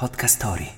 Podcast 0.00 0.36
Story. 0.36 0.72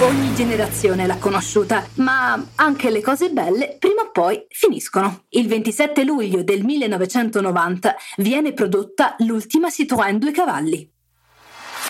Ogni 0.00 0.34
generazione 0.34 1.06
l'ha 1.06 1.18
conosciuta, 1.18 1.86
ma 1.98 2.44
anche 2.56 2.90
le 2.90 3.00
cose 3.00 3.30
belle 3.30 3.76
prima 3.78 4.02
o 4.02 4.10
poi 4.10 4.44
finiscono. 4.48 5.26
Il 5.28 5.46
27 5.46 6.02
luglio 6.02 6.42
del 6.42 6.64
1990 6.64 7.94
viene 8.16 8.52
prodotta 8.54 9.14
l'ultima 9.18 9.68
Citroën 9.68 10.16
due 10.16 10.32
cavalli. 10.32 10.92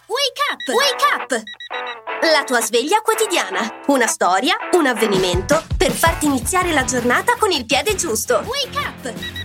Wake 0.06 0.42
up! 0.52 0.74
Wake 0.74 1.04
up! 1.16 1.42
La 2.30 2.44
tua 2.44 2.60
sveglia 2.60 3.00
quotidiana. 3.00 3.80
Una 3.86 4.06
storia, 4.06 4.54
un 4.72 4.84
avvenimento 4.84 5.64
per 5.78 5.92
farti 5.92 6.26
iniziare 6.26 6.72
la 6.72 6.84
giornata 6.84 7.36
con 7.38 7.50
il 7.52 7.64
piede 7.64 7.94
giusto. 7.94 8.44
Wake 8.44 8.78
up! 8.78 9.43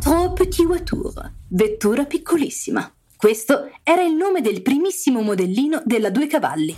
Trop 0.00 0.34
Petit 0.34 0.66
Voiture, 0.66 1.34
vettura 1.48 2.06
piccolissima. 2.06 2.90
Questo 3.14 3.70
era 3.82 4.02
il 4.02 4.14
nome 4.14 4.40
del 4.40 4.62
primissimo 4.62 5.20
modellino 5.20 5.82
della 5.84 6.08
due 6.08 6.26
cavalli. 6.26 6.74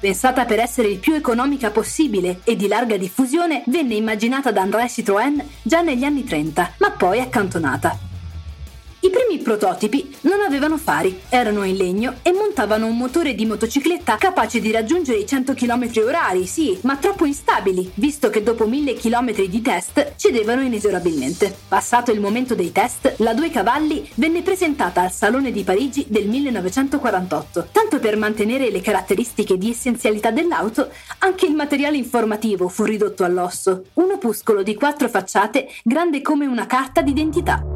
Pensata 0.00 0.44
per 0.44 0.58
essere 0.58 0.88
il 0.88 0.98
più 0.98 1.14
economica 1.14 1.70
possibile 1.70 2.40
e 2.42 2.56
di 2.56 2.66
larga 2.66 2.96
diffusione, 2.96 3.62
venne 3.68 3.94
immaginata 3.94 4.50
da 4.50 4.62
André 4.62 4.86
Citroën 4.86 5.40
già 5.62 5.82
negli 5.82 6.02
anni 6.02 6.24
30, 6.24 6.74
ma 6.78 6.90
poi 6.90 7.20
accantonata. 7.20 8.13
I 9.04 9.10
primi 9.10 9.42
prototipi 9.42 10.16
non 10.22 10.40
avevano 10.40 10.78
fari, 10.78 11.20
erano 11.28 11.62
in 11.64 11.76
legno 11.76 12.14
e 12.22 12.32
montavano 12.32 12.86
un 12.86 12.96
motore 12.96 13.34
di 13.34 13.44
motocicletta 13.44 14.16
capace 14.16 14.60
di 14.60 14.70
raggiungere 14.70 15.18
i 15.18 15.26
100 15.26 15.52
km 15.52 15.90
orari, 16.06 16.46
sì, 16.46 16.78
ma 16.84 16.96
troppo 16.96 17.26
instabili, 17.26 17.90
visto 17.96 18.30
che 18.30 18.42
dopo 18.42 18.66
1000 18.66 18.94
km 18.94 19.44
di 19.44 19.60
test 19.60 20.14
cedevano 20.16 20.62
inesorabilmente. 20.62 21.54
Passato 21.68 22.12
il 22.12 22.20
momento 22.20 22.54
dei 22.54 22.72
test, 22.72 23.16
la 23.18 23.34
due 23.34 23.50
cavalli 23.50 24.08
venne 24.14 24.40
presentata 24.40 25.02
al 25.02 25.12
Salone 25.12 25.52
di 25.52 25.64
Parigi 25.64 26.06
del 26.08 26.26
1948. 26.26 27.68
Tanto 27.72 27.98
per 27.98 28.16
mantenere 28.16 28.70
le 28.70 28.80
caratteristiche 28.80 29.58
di 29.58 29.68
essenzialità 29.68 30.30
dell'auto, 30.30 30.88
anche 31.18 31.44
il 31.44 31.54
materiale 31.54 31.98
informativo 31.98 32.68
fu 32.68 32.84
ridotto 32.84 33.22
all'osso, 33.22 33.84
un 33.94 34.12
opuscolo 34.12 34.62
di 34.62 34.74
quattro 34.74 35.10
facciate 35.10 35.68
grande 35.82 36.22
come 36.22 36.46
una 36.46 36.64
carta 36.64 37.02
d'identità. 37.02 37.73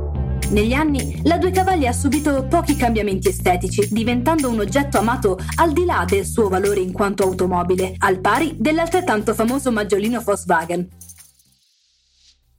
Negli 0.50 0.72
anni, 0.72 1.20
la 1.24 1.36
Due 1.36 1.50
Cavalli 1.50 1.86
ha 1.86 1.92
subito 1.92 2.46
pochi 2.46 2.74
cambiamenti 2.74 3.28
estetici, 3.28 3.86
diventando 3.90 4.48
un 4.48 4.60
oggetto 4.60 4.96
amato 4.96 5.38
al 5.56 5.74
di 5.74 5.84
là 5.84 6.06
del 6.08 6.24
suo 6.24 6.48
valore 6.48 6.80
in 6.80 6.92
quanto 6.92 7.24
automobile, 7.24 7.94
al 7.98 8.18
pari 8.20 8.56
dell'altrettanto 8.58 9.34
famoso 9.34 9.70
maggiolino 9.70 10.22
Volkswagen. 10.22 10.88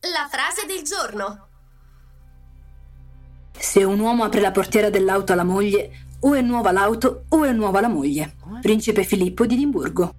La 0.02 0.28
frase 0.30 0.67
del 0.67 0.84
giorno. 0.84 1.48
Se 3.58 3.84
un 3.84 4.00
uomo 4.00 4.23
apre 4.23 4.40
la 4.40 4.52
portiera 4.52 4.92
dell'auto 4.92 5.34
alla 5.34 5.44
moglie, 5.44 5.90
o 6.20 6.36
è 6.36 6.42
nuova 6.42 6.72
l'auto 6.72 7.23
o 7.30 7.44
è 7.44 7.52
nuova 7.52 7.82
la 7.82 7.90
moglie. 7.90 8.36
Principe 8.62 9.04
Filippo 9.04 9.48
di 9.48 9.56
Edimburgo. 9.56 10.14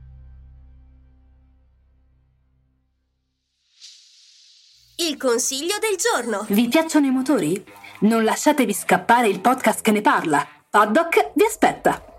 Il 5.03 5.17
consiglio 5.17 5.77
del 5.81 5.97
giorno. 5.97 6.45
Vi 6.51 6.69
piacciono 6.69 7.07
i 7.07 7.11
motori? 7.11 7.65
Non 8.01 8.23
lasciatevi 8.23 8.75
scappare 8.75 9.29
il 9.29 9.41
podcast 9.41 9.81
che 9.81 9.93
ne 9.93 10.03
parla. 10.03 10.47
Paddock 10.69 11.31
vi 11.33 11.45
aspetta. 11.45 12.10